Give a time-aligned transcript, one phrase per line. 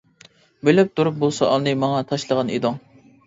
[0.69, 2.81] بىلىپ تۇرۇپ بۇ سوئالنى ماڭا تاشلىغان ئىدىڭ.